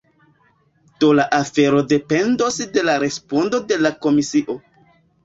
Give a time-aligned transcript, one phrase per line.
[1.03, 4.57] Do la afero dependos de la respondo de la komisio.